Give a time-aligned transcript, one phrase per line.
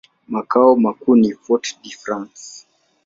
[0.27, 2.65] Makao makuu ni Fort-de-France.